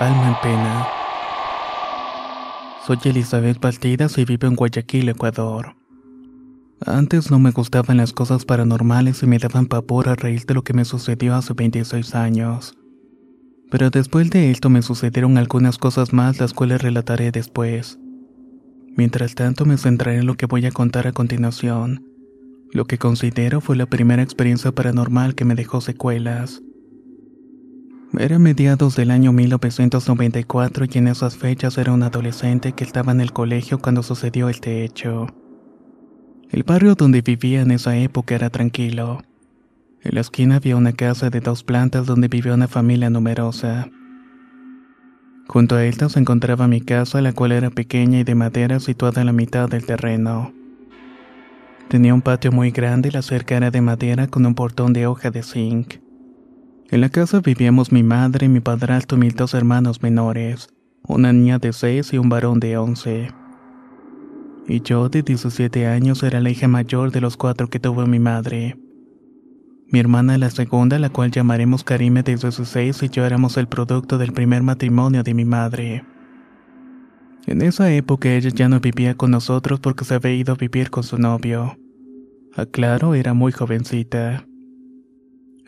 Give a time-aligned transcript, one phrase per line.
[0.00, 0.88] Alma en pena.
[2.86, 5.76] Soy Elizabeth Bastidas y vivo en Guayaquil, Ecuador.
[6.86, 10.62] Antes no me gustaban las cosas paranormales y me daban pavor a reír de lo
[10.62, 12.78] que me sucedió hace 26 años.
[13.70, 17.98] Pero después de esto me sucedieron algunas cosas más las cuales relataré después.
[18.96, 22.06] Mientras tanto me centraré en lo que voy a contar a continuación,
[22.72, 26.62] lo que considero fue la primera experiencia paranormal que me dejó secuelas.
[28.18, 33.20] Era mediados del año 1994 y en esas fechas era un adolescente que estaba en
[33.20, 35.28] el colegio cuando sucedió este hecho.
[36.50, 39.22] El barrio donde vivía en esa época era tranquilo.
[40.02, 43.88] En la esquina había una casa de dos plantas donde vivía una familia numerosa.
[45.46, 49.20] Junto a esta se encontraba mi casa, la cual era pequeña y de madera situada
[49.20, 50.52] en la mitad del terreno.
[51.88, 55.06] Tenía un patio muy grande y la cerca era de madera con un portón de
[55.06, 56.09] hoja de zinc.
[56.92, 60.70] En la casa vivíamos mi madre, mi padrastro y dos hermanos menores,
[61.06, 63.28] una niña de 6 y un varón de 11.
[64.66, 68.18] Y yo, de 17 años, era la hija mayor de los cuatro que tuvo mi
[68.18, 68.76] madre.
[69.86, 74.18] Mi hermana la segunda, la cual llamaremos Karime de 16 y yo éramos el producto
[74.18, 76.04] del primer matrimonio de mi madre.
[77.46, 80.90] En esa época ella ya no vivía con nosotros porque se había ido a vivir
[80.90, 81.78] con su novio.
[82.56, 84.44] Aclaro, era muy jovencita.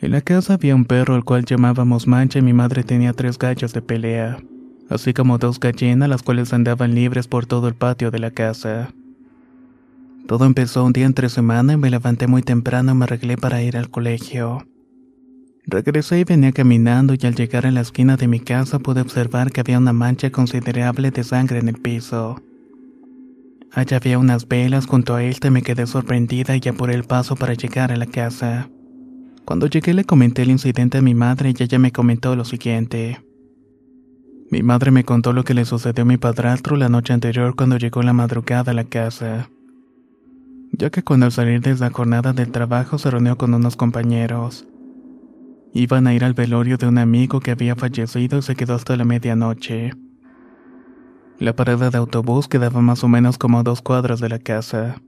[0.03, 3.39] En la casa había un perro al cual llamábamos Mancha y mi madre tenía tres
[3.39, 4.37] gallos de pelea,
[4.89, 8.91] así como dos gallinas las cuales andaban libres por todo el patio de la casa.
[10.27, 13.63] Todo empezó un día entre semana y me levanté muy temprano y me arreglé para
[13.63, 14.67] ir al colegio.
[15.67, 19.53] Regresé y venía caminando y al llegar a la esquina de mi casa pude observar
[19.53, 22.43] que había una mancha considerable de sangre en el piso.
[23.71, 27.37] Allá había unas velas junto a él y me quedé sorprendida y apuré el paso
[27.37, 28.69] para llegar a la casa.
[29.45, 33.23] Cuando llegué le comenté el incidente a mi madre y ella me comentó lo siguiente.
[34.49, 37.77] Mi madre me contó lo que le sucedió a mi padrastro la noche anterior cuando
[37.77, 39.49] llegó la madrugada a la casa.
[40.71, 44.65] Ya que cuando al salir de la jornada del trabajo se reunió con unos compañeros.
[45.73, 48.95] Iban a ir al velorio de un amigo que había fallecido y se quedó hasta
[48.95, 49.91] la medianoche.
[51.39, 55.01] La parada de autobús quedaba más o menos como a dos cuadras de la casa.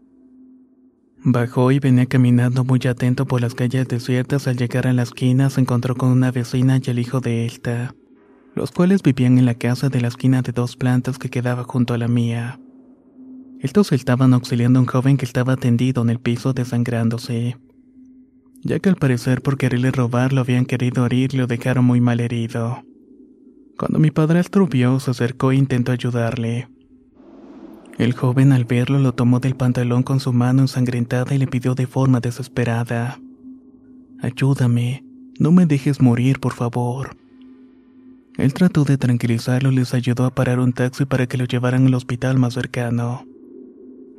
[1.27, 4.47] Bajó y venía caminando muy atento por las calles desiertas.
[4.47, 7.95] Al llegar a la esquina se encontró con una vecina y el hijo de esta,
[8.53, 11.95] los cuales vivían en la casa de la esquina de dos plantas que quedaba junto
[11.95, 12.59] a la mía.
[13.59, 17.57] Estos estaban auxiliando a un joven que estaba tendido en el piso desangrándose,
[18.61, 22.01] ya que al parecer por quererle robar lo habían querido herir y lo dejaron muy
[22.01, 22.83] mal herido.
[23.79, 26.67] Cuando mi padrastro vio, se acercó e intentó ayudarle.
[27.97, 31.75] El joven al verlo lo tomó del pantalón con su mano ensangrentada y le pidió
[31.75, 33.19] de forma desesperada.
[34.21, 35.05] Ayúdame,
[35.39, 37.15] no me dejes morir, por favor.
[38.37, 41.87] Él trató de tranquilizarlo y les ayudó a parar un taxi para que lo llevaran
[41.87, 43.25] al hospital más cercano.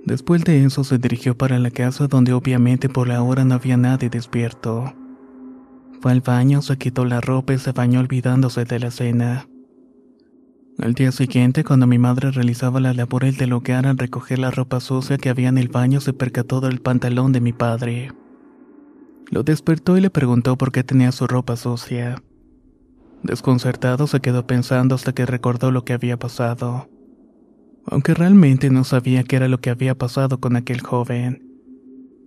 [0.06, 3.76] Después de eso se dirigió para la casa donde obviamente por la hora no había
[3.76, 4.94] nadie despierto.
[6.00, 9.48] Fue al baño, se quitó la ropa y se bañó olvidándose de la cena.
[10.78, 14.80] Al día siguiente, cuando mi madre realizaba la labor del hogar al recoger la ropa
[14.80, 18.12] sucia que había en el baño, se percató del pantalón de mi padre.
[19.30, 22.22] Lo despertó y le preguntó por qué tenía su ropa sucia.
[23.22, 26.90] Desconcertado se quedó pensando hasta que recordó lo que había pasado.
[27.86, 31.42] Aunque realmente no sabía qué era lo que había pasado con aquel joven.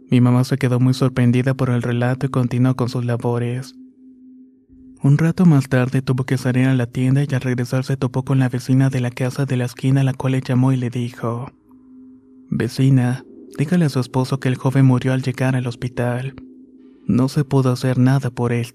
[0.10, 3.76] Mi mamá se quedó muy sorprendida por el relato y continuó con sus labores.
[5.02, 8.24] Un rato más tarde tuvo que salir a la tienda y al regresar se topó
[8.24, 10.78] con la vecina de la casa de la esquina a la cual le llamó y
[10.78, 11.52] le dijo,
[12.50, 13.24] Vecina,
[13.58, 16.36] dígale a su esposo que el joven murió al llegar al hospital.
[17.08, 18.68] No se pudo hacer nada por él.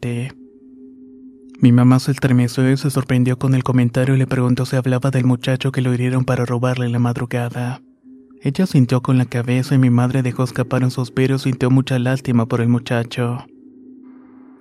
[1.61, 5.11] Mi mamá se estremeció y se sorprendió con el comentario y le preguntó si hablaba
[5.11, 7.83] del muchacho que lo hirieron para robarle la madrugada.
[8.41, 11.99] Ella sintió con la cabeza y mi madre dejó escapar un suspiro y sintió mucha
[11.99, 13.45] lástima por el muchacho.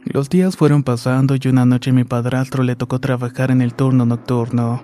[0.05, 4.05] Los días fueron pasando y una noche mi padrastro le tocó trabajar en el turno
[4.05, 4.83] nocturno.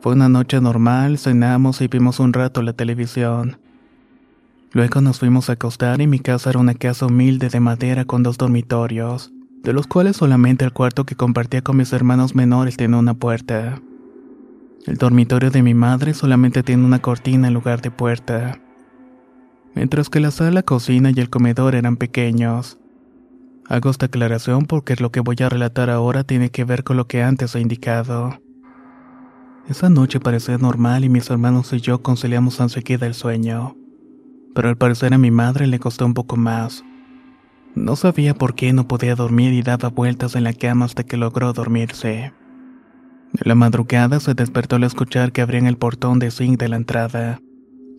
[0.00, 3.58] Fue una noche normal, cenamos y vimos un rato la televisión.
[4.72, 8.22] Luego nos fuimos a acostar y mi casa era una casa humilde de madera con
[8.22, 9.30] dos dormitorios,
[9.62, 13.80] de los cuales solamente el cuarto que compartía con mis hermanos menores tenía una puerta.
[14.86, 18.58] El dormitorio de mi madre solamente tiene una cortina en lugar de puerta.
[19.74, 22.78] Mientras que la sala, cocina y el comedor eran pequeños.
[23.68, 27.06] Hago esta aclaración porque lo que voy a relatar ahora tiene que ver con lo
[27.06, 28.40] que antes he indicado.
[29.68, 33.76] Esa noche parecía normal y mis hermanos y yo conciliamos enseguida el sueño
[34.54, 36.84] pero al parecer a mi madre le costó un poco más.
[37.74, 41.16] No sabía por qué no podía dormir y daba vueltas en la cama hasta que
[41.16, 42.32] logró dormirse.
[43.32, 46.76] En la madrugada se despertó al escuchar que abrían el portón de zinc de la
[46.76, 47.40] entrada.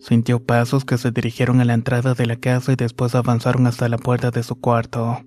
[0.00, 3.88] Sintió pasos que se dirigieron a la entrada de la casa y después avanzaron hasta
[3.90, 5.20] la puerta de su cuarto.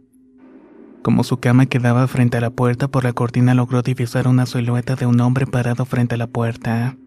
[1.02, 4.96] Como su cama quedaba frente a la puerta, por la cortina logró divisar una silueta
[4.96, 6.98] de un hombre parado frente a la puerta.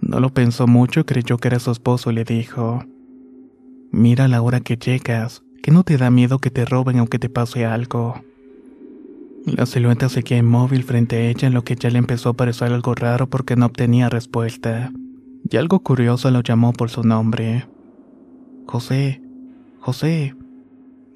[0.00, 2.84] No lo pensó mucho, creyó que era su esposo y le dijo,
[3.90, 7.30] Mira la hora que llegas, que no te da miedo que te roben aunque te
[7.30, 8.22] pase algo.
[9.46, 12.72] La silueta seguía inmóvil frente a ella en lo que ya le empezó a parecer
[12.72, 14.92] algo raro porque no obtenía respuesta.
[15.50, 17.66] Y algo curioso lo llamó por su nombre.
[18.66, 19.22] José,
[19.80, 20.34] José.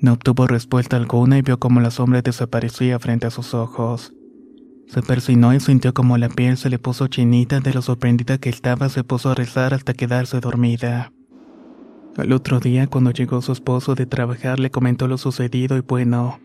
[0.03, 4.13] No obtuvo respuesta alguna y vio como la sombra desaparecía frente a sus ojos.
[4.89, 8.49] Se persinó y sintió como la piel se le puso chinita de lo sorprendida que
[8.49, 11.13] estaba, se puso a rezar hasta quedarse dormida.
[12.17, 16.41] Al otro día, cuando llegó su esposo de trabajar, le comentó lo sucedido y bueno,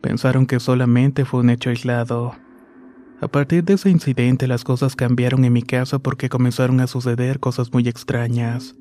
[0.00, 2.32] pensaron que solamente fue un hecho aislado.
[3.20, 7.38] A partir de ese incidente las cosas cambiaron en mi casa porque comenzaron a suceder
[7.38, 8.74] cosas muy extrañas.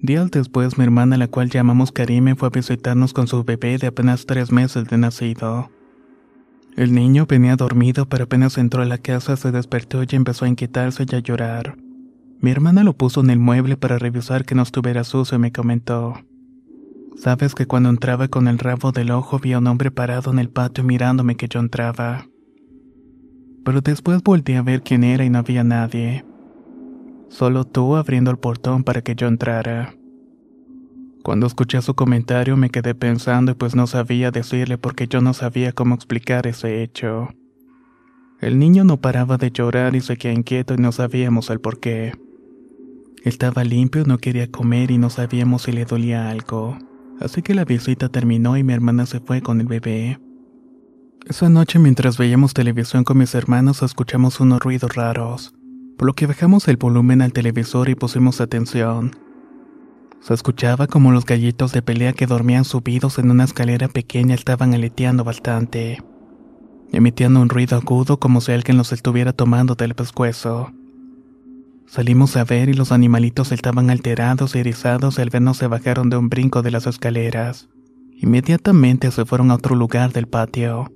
[0.00, 3.88] Días después mi hermana, la cual llamamos Karime, fue a visitarnos con su bebé de
[3.88, 5.70] apenas tres meses de nacido.
[6.76, 10.48] El niño venía dormido pero apenas entró a la casa se despertó y empezó a
[10.48, 11.76] inquietarse y a llorar.
[12.40, 15.50] Mi hermana lo puso en el mueble para revisar que no estuviera sucio y me
[15.50, 16.14] comentó.
[17.16, 20.38] Sabes que cuando entraba con el rabo del ojo vi a un hombre parado en
[20.38, 22.28] el patio mirándome que yo entraba.
[23.64, 26.24] Pero después volví a ver quién era y no había nadie.
[27.28, 29.94] Solo tú abriendo el portón para que yo entrara.
[31.22, 35.34] Cuando escuché su comentario me quedé pensando y pues no sabía decirle porque yo no
[35.34, 37.28] sabía cómo explicar ese hecho.
[38.40, 42.12] El niño no paraba de llorar y seguía inquieto y no sabíamos el por qué.
[43.24, 46.78] Estaba limpio, no quería comer y no sabíamos si le dolía algo.
[47.20, 50.20] Así que la visita terminó y mi hermana se fue con el bebé.
[51.26, 55.52] Esa noche mientras veíamos televisión con mis hermanos escuchamos unos ruidos raros,
[55.98, 59.16] por lo que bajamos el volumen al televisor y pusimos atención.
[60.20, 64.74] Se escuchaba como los gallitos de pelea que dormían subidos en una escalera pequeña estaban
[64.74, 66.02] aleteando bastante,
[66.92, 70.72] emitiendo un ruido agudo como si alguien los estuviera tomando del pescuezo.
[71.86, 76.10] Salimos a ver y los animalitos estaban alterados y erizados y al vernos se bajaron
[76.10, 77.68] de un brinco de las escaleras.
[78.14, 80.92] Inmediatamente se fueron a otro lugar del patio.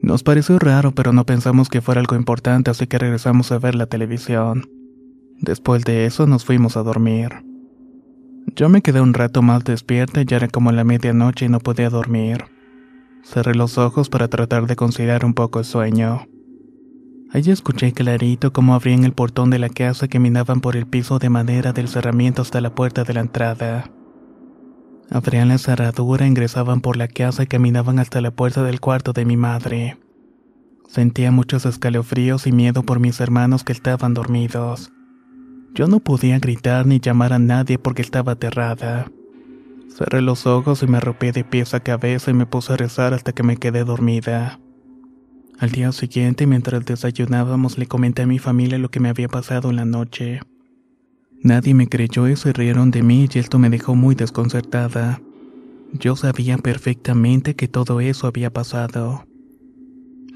[0.00, 3.74] Nos pareció raro, pero no pensamos que fuera algo importante, así que regresamos a ver
[3.74, 4.68] la televisión.
[5.40, 7.44] Después de eso nos fuimos a dormir.
[8.56, 11.90] Yo me quedé un rato más despierta, ya era como la medianoche y no podía
[11.90, 12.44] dormir.
[13.22, 16.26] Cerré los ojos para tratar de conciliar un poco el sueño.
[17.30, 21.18] Allí escuché clarito cómo abrían el portón de la casa y caminaban por el piso
[21.18, 23.90] de madera del cerramiento hasta la puerta de la entrada.
[25.10, 29.24] Abrían la cerradura, ingresaban por la casa y caminaban hasta la puerta del cuarto de
[29.24, 29.96] mi madre.
[30.86, 34.90] Sentía muchos escalofríos y miedo por mis hermanos que estaban dormidos.
[35.74, 39.10] Yo no podía gritar ni llamar a nadie porque estaba aterrada.
[39.94, 43.14] Cerré los ojos y me arropé de pies a cabeza y me puse a rezar
[43.14, 44.60] hasta que me quedé dormida.
[45.58, 49.70] Al día siguiente, mientras desayunábamos, le comenté a mi familia lo que me había pasado
[49.70, 50.40] en la noche.
[51.42, 55.20] Nadie me creyó y se rieron de mí y esto me dejó muy desconcertada.
[55.92, 59.24] Yo sabía perfectamente que todo eso había pasado.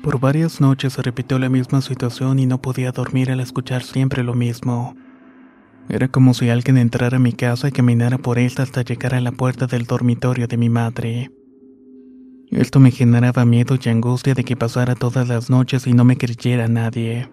[0.03, 4.23] Por varias noches se repitió la misma situación y no podía dormir al escuchar siempre
[4.23, 4.97] lo mismo.
[5.89, 9.21] Era como si alguien entrara a mi casa y caminara por esta hasta llegar a
[9.21, 11.31] la puerta del dormitorio de mi madre.
[12.51, 16.17] Esto me generaba miedo y angustia de que pasara todas las noches y no me
[16.17, 17.31] creyera nadie.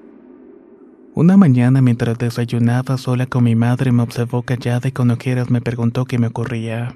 [1.19, 5.59] Una mañana mientras desayunaba sola con mi madre me observó callada y con ojeras me
[5.59, 6.95] preguntó qué me ocurría.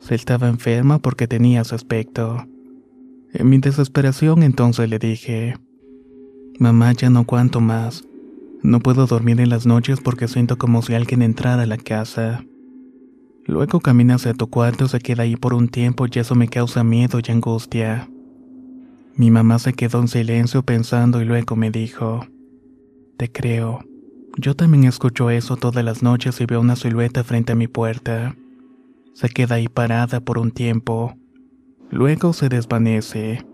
[0.00, 2.46] Si estaba enferma porque tenía su aspecto.
[3.34, 5.58] En mi desesperación entonces le dije,
[6.58, 8.04] Mamá, ya no cuanto más.
[8.62, 12.42] No puedo dormir en las noches porque siento como si alguien entrara a la casa.
[13.44, 16.84] Luego camina hacia tu cuarto, se queda ahí por un tiempo y eso me causa
[16.84, 18.08] miedo y angustia.
[19.14, 22.26] Mi mamá se quedó en silencio pensando y luego me dijo,
[23.16, 23.80] Te creo.
[24.36, 28.36] Yo también escucho eso todas las noches y veo una silueta frente a mi puerta.
[29.14, 31.16] Se queda ahí parada por un tiempo.
[31.90, 33.46] Luego se desvanece.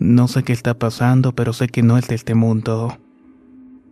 [0.00, 2.98] No sé qué está pasando, pero sé que no es de este mundo.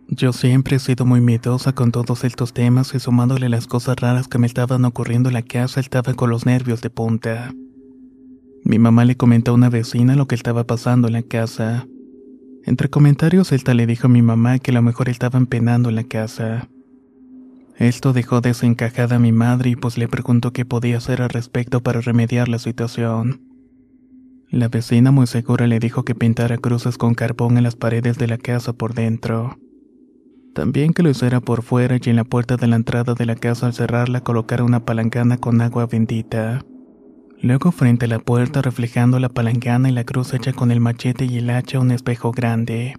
[0.09, 4.27] Yo siempre he sido muy miedosa con todos estos temas y sumándole las cosas raras
[4.27, 7.53] que me estaban ocurriendo en la casa, estaba con los nervios de punta.
[8.63, 11.87] Mi mamá le comentó a una vecina lo que estaba pasando en la casa.
[12.67, 15.95] Entre comentarios, Elta le dijo a mi mamá que a lo mejor estaban penando en
[15.95, 16.67] la casa.
[17.77, 21.81] Esto dejó desencajada a mi madre y pues le preguntó qué podía hacer al respecto
[21.81, 23.39] para remediar la situación.
[24.49, 28.27] La vecina muy segura le dijo que pintara cruces con carbón en las paredes de
[28.27, 29.57] la casa por dentro.
[30.53, 33.35] También que lo hiciera por fuera y en la puerta de la entrada de la
[33.37, 36.65] casa al cerrarla colocara una palangana con agua bendita.
[37.41, 41.25] Luego frente a la puerta reflejando la palangana y la cruz hecha con el machete
[41.25, 42.95] y el hacha un espejo grande.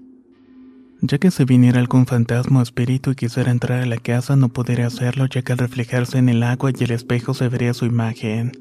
[1.00, 4.48] Ya que se viniera algún fantasma o espíritu y quisiera entrar a la casa no
[4.48, 7.86] podría hacerlo ya que al reflejarse en el agua y el espejo se vería su
[7.86, 8.52] imagen.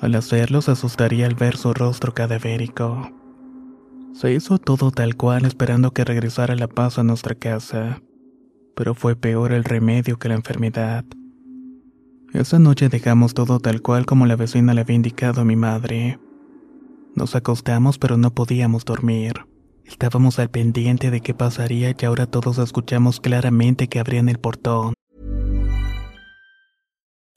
[0.00, 3.10] Al hacerlo se asustaría al ver su rostro cadavérico.
[4.12, 8.02] Se hizo todo tal cual esperando que regresara la paz a nuestra casa,
[8.74, 11.04] pero fue peor el remedio que la enfermedad.
[12.36, 16.18] Esa noche dejamos todo tal cual como la vecina le había indicado a mi madre.
[17.14, 19.46] Nos acostamos pero no podíamos dormir.
[19.86, 24.92] Estábamos al pendiente de qué pasaría y ahora todos escuchamos claramente que abrían el portón.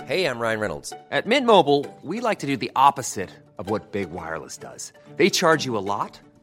[0.05, 0.91] Hey, I'm Ryan Reynolds.
[1.11, 4.91] At Mint Mobile, we like to do the opposite of what Big Wireless does.
[5.15, 6.19] They charge you a lot,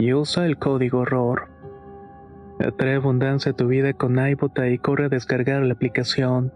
[0.00, 1.48] y usa el código ROR.
[2.58, 6.52] Atrae abundancia a tu vida con iBota y corre a descargar la aplicación.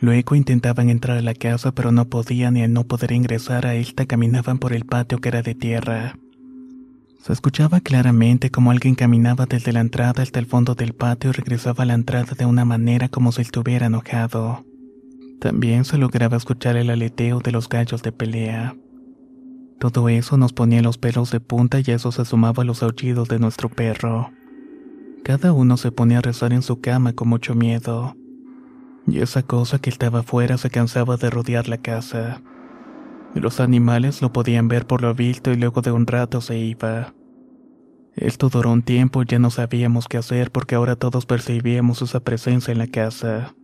[0.00, 3.74] Luego intentaban entrar a la casa pero no podían y al no poder ingresar a
[3.74, 6.14] esta caminaban por el patio que era de tierra.
[7.28, 11.34] Se escuchaba claramente como alguien caminaba desde la entrada hasta el fondo del patio y
[11.34, 14.64] regresaba a la entrada de una manera como si estuviera enojado.
[15.38, 18.76] También se lograba escuchar el aleteo de los gallos de pelea.
[19.78, 23.28] Todo eso nos ponía los pelos de punta y eso se sumaba a los aullidos
[23.28, 24.30] de nuestro perro.
[25.22, 28.16] Cada uno se ponía a rezar en su cama con mucho miedo.
[29.06, 32.40] Y esa cosa que estaba afuera se cansaba de rodear la casa.
[33.34, 37.12] Los animales lo podían ver por lo visto y luego de un rato se iba.
[38.20, 42.18] Esto duró un tiempo y ya no sabíamos qué hacer porque ahora todos percibíamos esa
[42.18, 43.54] presencia en la casa.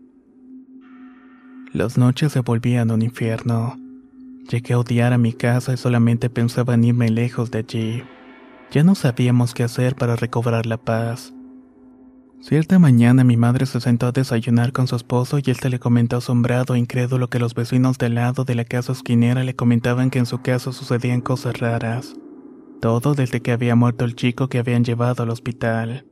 [1.73, 3.77] Las noches se volvían un infierno.
[4.49, 8.05] Llegué a odiar a mi casa y solamente pensaba en irme lejos de allí.
[8.71, 11.35] Ya no sabíamos qué hacer para recobrar la paz.
[12.41, 16.19] Cierta mañana mi madre se sentó a desayunar con su esposo y éste le comentó
[16.19, 20.21] asombrado e incrédulo que los vecinos del lado de la casa esquinera le comentaban que
[20.21, 22.15] en su casa sucedían cosas raras.
[22.81, 26.07] Todo desde que había muerto el chico que habían llevado al hospital.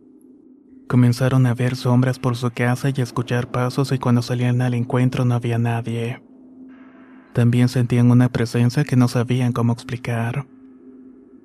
[0.89, 4.75] Comenzaron a ver sombras por su casa y a escuchar pasos y cuando salían al
[4.75, 6.23] encuentro no había nadie.
[7.33, 10.47] También sentían una presencia que no sabían cómo explicar.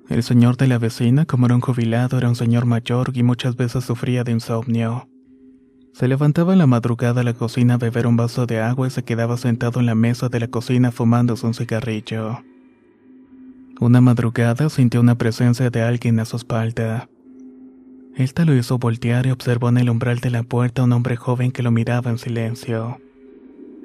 [0.08, 3.56] El señor de la vecina, como era un jubilado, era un señor mayor y muchas
[3.56, 5.08] veces sufría de insomnio.
[5.92, 8.90] Se levantaba en la madrugada a la cocina a beber un vaso de agua y
[8.90, 12.38] se quedaba sentado en la mesa de la cocina fumándose un cigarrillo.
[13.80, 17.08] Una madrugada sintió una presencia de alguien a su espalda.
[18.16, 21.14] Esta lo hizo voltear y observó en el umbral de la puerta a un hombre
[21.14, 22.98] joven que lo miraba en silencio.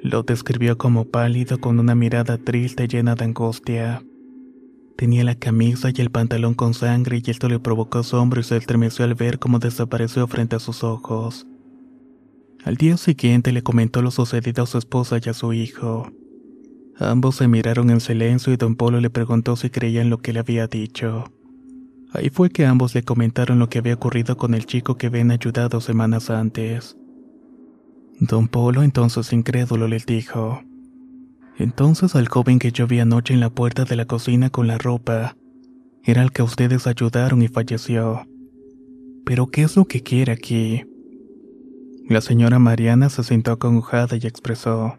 [0.02, 4.02] Lo describió como pálido con una mirada triste llena de angustia.
[4.96, 8.56] Tenía la camisa y el pantalón con sangre y esto le provocó asombro y se
[8.56, 11.46] estremeció al ver cómo desapareció frente a sus ojos.
[12.64, 16.10] Al día siguiente le comentó lo sucedido a su esposa y a su hijo.
[16.98, 20.40] Ambos se miraron en silencio y don Polo le preguntó si creían lo que le
[20.40, 21.24] había dicho.
[22.12, 25.32] Ahí fue que ambos le comentaron lo que había ocurrido con el chico que habían
[25.32, 26.96] ayudado semanas antes.
[28.20, 30.62] Don Polo entonces incrédulo les dijo,
[31.56, 34.78] entonces al joven que yo vi anoche en la puerta de la cocina con la
[34.78, 35.36] ropa,
[36.02, 38.26] era el que ustedes ayudaron y falleció.
[39.24, 40.84] Pero ¿qué es lo que quiere aquí?
[42.08, 44.98] La señora Mariana se sintió acongojada y expresó,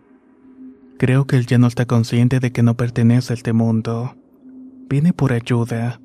[0.97, 4.15] creo que él ya no está consciente de que no pertenece a este mundo.
[4.87, 5.99] Viene por ayuda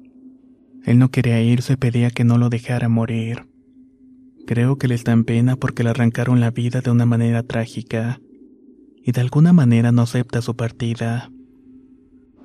[0.84, 3.46] él no quería irse, pedía que no lo dejara morir.
[4.46, 8.20] Creo que le está en pena porque le arrancaron la vida de una manera trágica,
[9.02, 11.30] y de alguna manera no acepta su partida.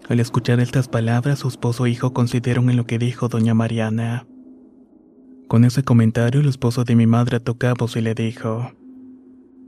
[0.08, 4.28] Al escuchar estas palabras, su esposo e hijo consideraron en lo que dijo doña Mariana.
[5.48, 8.72] Con ese comentario, el esposo de mi madre tocó y le dijo,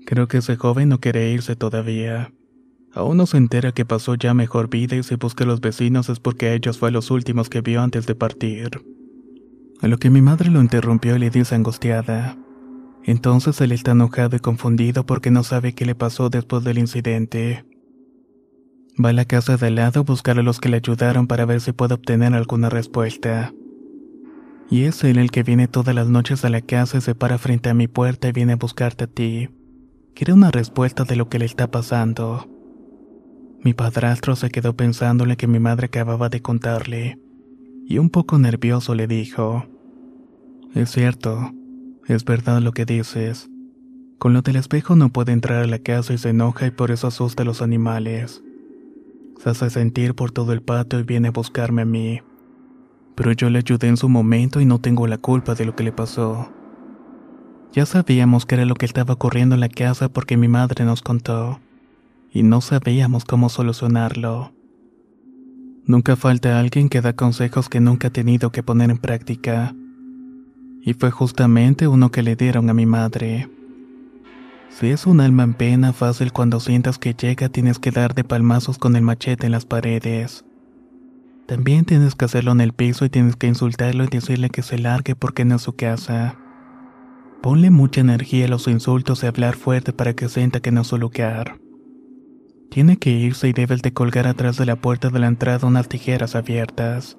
[0.06, 2.34] Creo que ese joven no quiere irse todavía.
[2.98, 6.10] Aún no se entera que pasó ya mejor vida y si busca a los vecinos
[6.10, 8.84] es porque a ellos fue los últimos que vio antes de partir.
[9.82, 12.40] A lo que mi madre lo interrumpió y le dice angustiada.
[13.04, 17.66] Entonces él está enojado y confundido porque no sabe qué le pasó después del incidente.
[19.00, 21.46] Va a la casa de al lado a buscar a los que le ayudaron para
[21.46, 23.54] ver si puede obtener alguna respuesta.
[24.72, 27.38] Y es él el que viene todas las noches a la casa y se para
[27.38, 29.50] frente a mi puerta y viene a buscarte a ti.
[30.16, 32.57] Quiere una respuesta de lo que le está pasando.
[33.68, 37.20] Mi padrastro se quedó pensando en lo que mi madre acababa de contarle,
[37.86, 39.66] y un poco nervioso le dijo,
[40.74, 41.52] Es cierto,
[42.06, 43.50] es verdad lo que dices.
[44.20, 46.92] Con lo del espejo no puede entrar a la casa y se enoja y por
[46.92, 48.42] eso asusta a los animales.
[49.44, 52.22] Se hace sentir por todo el patio y viene a buscarme a mí.
[53.16, 55.84] Pero yo le ayudé en su momento y no tengo la culpa de lo que
[55.84, 56.50] le pasó.
[57.74, 61.02] Ya sabíamos que era lo que estaba ocurriendo en la casa porque mi madre nos
[61.02, 61.60] contó
[62.38, 64.54] y no sabíamos cómo solucionarlo.
[65.86, 69.74] Nunca falta alguien que da consejos que nunca ha tenido que poner en práctica.
[70.84, 73.50] Y fue justamente uno que le dieron a mi madre.
[74.70, 78.24] Si es un alma en pena, fácil cuando sientas que llega tienes que dar de
[78.24, 80.46] palmazos con el machete en las paredes.
[81.48, 84.78] También tienes que hacerlo en el piso y tienes que insultarlo y decirle que se
[84.78, 86.38] largue porque no es su casa.
[87.42, 90.88] Ponle mucha energía a los insultos y hablar fuerte para que sienta que no es
[90.88, 91.58] su lugar.
[92.70, 95.88] Tiene que irse y debes de colgar atrás de la puerta de la entrada unas
[95.88, 97.18] tijeras abiertas.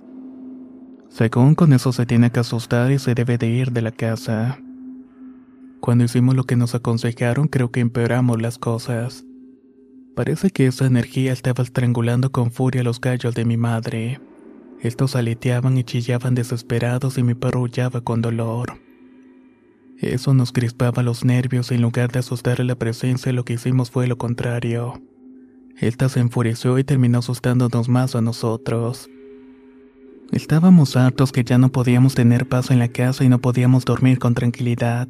[1.08, 4.58] Según con eso se tiene que asustar y se debe de ir de la casa.
[5.80, 9.24] Cuando hicimos lo que nos aconsejaron creo que empeoramos las cosas.
[10.14, 14.20] Parece que esa energía estaba estrangulando con furia los gallos de mi madre.
[14.80, 17.66] Estos aleteaban y chillaban desesperados y mi perro
[18.04, 18.78] con dolor.
[19.98, 23.54] Eso nos crispaba los nervios y en lugar de asustar a la presencia lo que
[23.54, 25.00] hicimos fue lo contrario.
[25.80, 29.08] Esta se enfureció y terminó asustándonos más a nosotros.
[30.32, 34.18] Estábamos hartos que ya no podíamos tener paz en la casa y no podíamos dormir
[34.18, 35.08] con tranquilidad.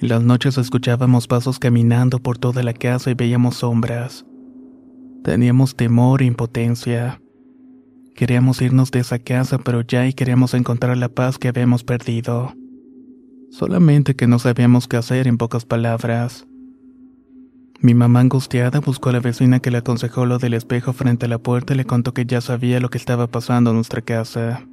[0.00, 4.24] Las noches escuchábamos pasos caminando por toda la casa y veíamos sombras.
[5.22, 7.20] Teníamos temor e impotencia.
[8.14, 12.54] Queríamos irnos de esa casa, pero ya y queríamos encontrar la paz que habíamos perdido.
[13.50, 16.46] Solamente que no sabíamos qué hacer en pocas palabras.
[17.82, 21.28] Mi mamá angustiada buscó a la vecina que le aconsejó lo del espejo frente a
[21.30, 24.66] la puerta y le contó que ya sabía lo que estaba pasando en nuestra casa.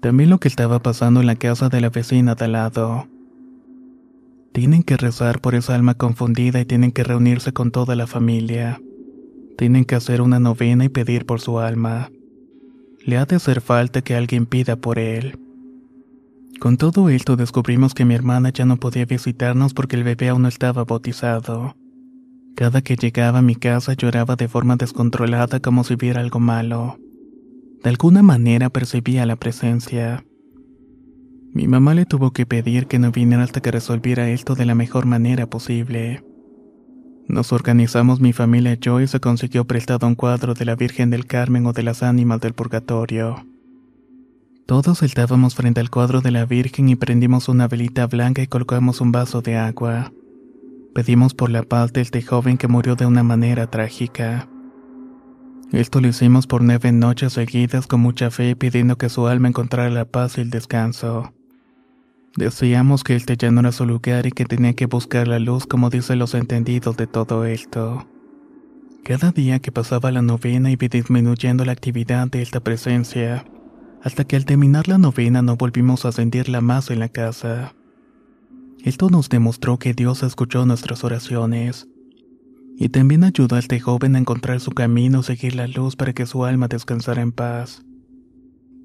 [0.00, 3.08] También lo que estaba pasando en la casa de la vecina de al lado.
[4.52, 8.82] Tienen que rezar por esa alma confundida y tienen que reunirse con toda la familia.
[9.56, 12.10] Tienen que hacer una novena y pedir por su alma.
[13.06, 15.38] Le ha de hacer falta que alguien pida por él.
[16.60, 20.42] Con todo esto descubrimos que mi hermana ya no podía visitarnos porque el bebé aún
[20.42, 21.74] no estaba bautizado.
[22.56, 26.98] Cada que llegaba a mi casa lloraba de forma descontrolada como si viera algo malo.
[27.82, 30.24] De alguna manera percibía la presencia.
[31.52, 34.74] Mi mamá le tuvo que pedir que no viniera hasta que resolviera esto de la
[34.74, 36.24] mejor manera posible.
[37.26, 41.10] Nos organizamos mi familia y yo y se consiguió prestado un cuadro de la Virgen
[41.10, 43.46] del Carmen o de las ánimas del purgatorio.
[44.66, 49.00] Todos estábamos frente al cuadro de la Virgen y prendimos una velita blanca y colocamos
[49.00, 50.12] un vaso de agua.
[50.94, 54.48] Pedimos por la paz de este joven que murió de una manera trágica.
[55.72, 59.90] Esto lo hicimos por nueve noches seguidas con mucha fe pidiendo que su alma encontrara
[59.90, 61.32] la paz y el descanso.
[62.36, 65.66] Decíamos que este ya no era su lugar y que tenía que buscar la luz
[65.66, 68.06] como dicen los entendidos de todo esto.
[69.02, 73.44] Cada día que pasaba la novena iba disminuyendo la actividad de esta presencia,
[74.02, 77.74] hasta que al terminar la novena no volvimos a sentirla más en la casa.
[78.82, 81.88] Esto nos demostró que Dios escuchó nuestras oraciones,
[82.76, 86.26] y también ayudó a este joven a encontrar su camino, seguir la luz para que
[86.26, 87.82] su alma descansara en paz.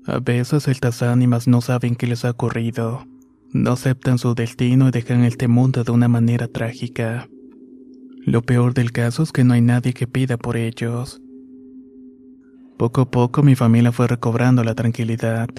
[0.06, 3.06] A veces estas ánimas no saben qué les ha ocurrido
[3.52, 7.28] no aceptan su destino y dejan este mundo de una manera trágica.
[8.26, 11.22] Lo peor del caso es que no hay nadie que pida por ellos.
[12.78, 15.50] Poco a poco mi familia fue recobrando la tranquilidad.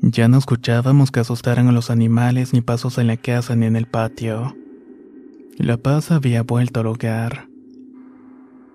[0.00, 3.76] Ya no escuchábamos que asustaran a los animales ni pasos en la casa ni en
[3.76, 4.56] el patio.
[5.56, 7.48] La paz había vuelto al hogar.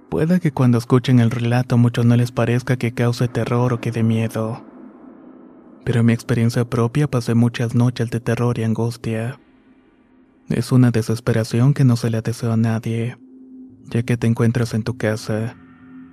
[0.09, 3.91] Puede que cuando escuchen el relato mucho no les parezca que cause terror o que
[3.91, 4.63] dé miedo
[5.83, 9.39] pero en mi experiencia propia pasé muchas noches de terror y angustia.
[10.49, 13.17] Es una desesperación que no se le deseo a nadie,
[13.89, 15.55] ya que te encuentras en tu casa,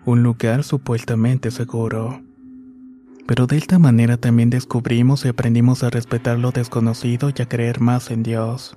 [0.05, 2.23] un lugar supuestamente seguro.
[3.27, 7.81] Pero de esta manera también descubrimos y aprendimos a respetar lo desconocido y a creer
[7.81, 8.77] más en Dios.